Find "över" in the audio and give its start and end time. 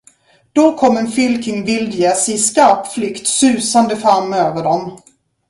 4.33-4.63